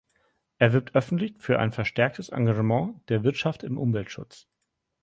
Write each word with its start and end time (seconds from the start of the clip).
Er 0.57 0.73
wirbt 0.73 0.95
öffentlich 0.95 1.35
für 1.37 1.59
ein 1.59 1.71
verstärktes 1.71 2.29
Engagement 2.29 3.07
der 3.09 3.23
Wirtschaft 3.23 3.61
im 3.61 3.77
Umweltschutz. 3.77 4.47